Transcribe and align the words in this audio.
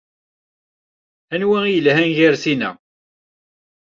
Anwa 1.33 1.59
i 1.65 1.71
yelhan 1.73 2.11
gar 2.17 2.35
sin-a? 2.43 2.69